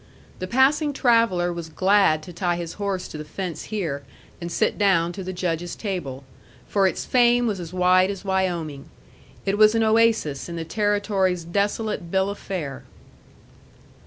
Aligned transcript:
The 0.39 0.47
passing 0.47 0.93
traveller 0.93 1.53
was 1.53 1.69
glad 1.69 2.23
to 2.23 2.33
tie 2.33 2.55
his 2.55 2.73
horse 2.81 3.07
to 3.09 3.19
the 3.19 3.23
fence 3.23 3.65
here, 3.65 4.01
and 4.41 4.51
sit 4.51 4.79
down 4.79 5.11
to 5.11 5.23
the 5.23 5.31
Judge's 5.31 5.75
table. 5.75 6.23
For 6.67 6.87
its 6.87 7.05
fame 7.05 7.45
was 7.45 7.59
as 7.59 7.71
wide 7.71 8.09
as 8.09 8.25
Wyoming. 8.25 8.85
It 9.45 9.59
was 9.59 9.75
an 9.75 9.83
oasis 9.83 10.49
in 10.49 10.55
the 10.55 10.65
Territory's 10.65 11.43
desolate 11.43 12.09
bill 12.09 12.31
of 12.31 12.39
fare. 12.39 12.83